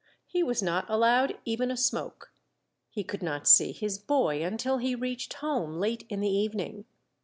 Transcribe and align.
He 0.25 0.41
was 0.41 0.63
not 0.63 0.89
allowed 0.89 1.37
even 1.45 1.69
a 1.69 1.77
smoke. 1.77 2.33
He 2.89 3.03
could 3.03 3.21
not 3.21 3.47
see 3.47 3.71
his 3.71 3.99
boy 3.99 4.43
until 4.43 4.79
he 4.79 4.95
reached 4.95 5.35
home, 5.35 5.75
late 5.75 6.07
in 6.09 6.21
the 6.21 6.31
evening. 6.31 6.85